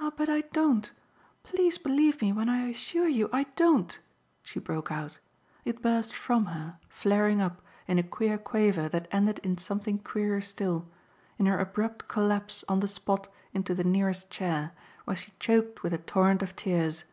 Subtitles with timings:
[0.00, 0.90] "Ah but I don't
[1.44, 4.00] please believe me when I assure you I DON'T!"
[4.42, 5.18] she broke out.
[5.64, 10.40] It burst from her, flaring up, in a queer quaver that ended in something queerer
[10.40, 10.88] still
[11.38, 14.72] in her abrupt collapse, on the spot, into the nearest chair,
[15.04, 17.04] where she choked with a torrent of tears.